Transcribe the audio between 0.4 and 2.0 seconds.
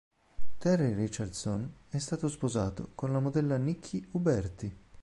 Terry Richardson è